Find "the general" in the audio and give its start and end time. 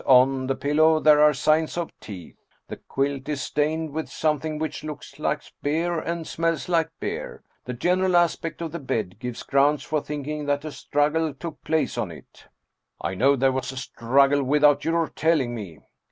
7.65-8.17